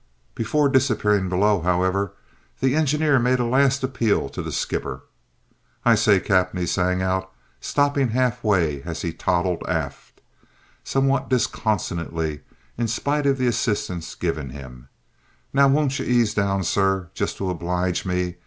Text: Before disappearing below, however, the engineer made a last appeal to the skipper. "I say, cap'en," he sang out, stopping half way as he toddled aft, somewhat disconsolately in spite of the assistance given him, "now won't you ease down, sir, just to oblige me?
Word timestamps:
Before 0.33 0.67
disappearing 0.67 1.29
below, 1.29 1.61
however, 1.61 2.13
the 2.59 2.73
engineer 2.75 3.19
made 3.19 3.37
a 3.39 3.45
last 3.45 3.83
appeal 3.83 4.29
to 4.29 4.41
the 4.41 4.51
skipper. 4.51 5.03
"I 5.85 5.93
say, 5.93 6.19
cap'en," 6.19 6.59
he 6.59 6.65
sang 6.65 7.03
out, 7.03 7.31
stopping 7.59 8.07
half 8.09 8.43
way 8.43 8.81
as 8.81 9.03
he 9.03 9.13
toddled 9.13 9.61
aft, 9.67 10.19
somewhat 10.83 11.29
disconsolately 11.29 12.41
in 12.79 12.87
spite 12.87 13.27
of 13.27 13.37
the 13.37 13.45
assistance 13.45 14.15
given 14.15 14.49
him, 14.49 14.89
"now 15.53 15.67
won't 15.67 15.99
you 15.99 16.05
ease 16.05 16.33
down, 16.33 16.63
sir, 16.63 17.11
just 17.13 17.37
to 17.37 17.51
oblige 17.51 18.03
me? 18.03 18.37